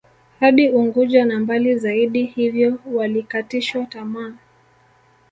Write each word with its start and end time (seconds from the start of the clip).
Hadi 0.39 0.69
Unguja 0.69 1.25
na 1.25 1.39
mbali 1.39 1.75
zaidi 1.77 2.23
hiyvo 2.25 2.79
walikatishwa 2.97 3.85
tamaa 3.85 4.33